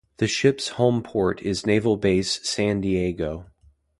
The 0.17 0.25
ship's 0.25 0.67
home 0.79 1.03
port 1.03 1.43
is 1.43 1.63
Naval 1.67 1.95
Base 1.95 2.39
San 2.41 2.81
Diego. 2.81 3.45